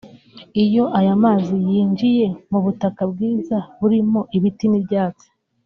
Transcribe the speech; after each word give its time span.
“Iyo 0.63 0.83
aya 0.99 1.13
mazi 1.23 1.55
yinjiye 1.69 2.27
mu 2.51 2.59
butaka 2.65 3.01
bwiza 3.11 3.57
burimo 3.79 4.19
ibiti 4.37 4.65
n’ibyatsi 4.69 5.27